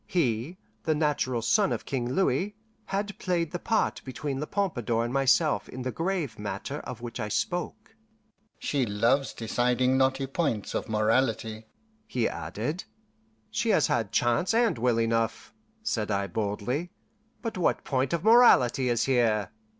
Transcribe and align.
He, 0.07 0.57
the 0.81 0.95
natural 0.95 1.43
son 1.43 1.71
of 1.71 1.85
King 1.85 2.11
Louis, 2.11 2.55
had 2.85 3.19
played 3.19 3.51
the 3.51 3.59
part 3.59 4.01
between 4.03 4.39
La 4.39 4.47
Pompadour 4.47 5.05
and 5.05 5.13
myself 5.13 5.69
in 5.69 5.83
the 5.83 5.91
grave 5.91 6.39
matter 6.39 6.79
of 6.79 7.01
which 7.01 7.19
I 7.19 7.27
spoke. 7.29 7.93
"She 8.57 8.83
loves 8.83 9.31
deciding 9.31 9.99
knotty 9.99 10.25
points 10.25 10.73
of 10.73 10.89
morality," 10.89 11.67
he 12.07 12.27
added. 12.27 12.83
"She 13.51 13.69
has 13.69 13.85
had 13.85 14.11
chance 14.11 14.55
and 14.55 14.75
will 14.79 14.99
enough," 14.99 15.53
said 15.83 16.09
I 16.09 16.25
boldly, 16.25 16.89
"but 17.43 17.55
what 17.55 17.83
point 17.83 18.11
of 18.11 18.23
morality 18.23 18.89
is 18.89 19.03
here?" 19.03 19.51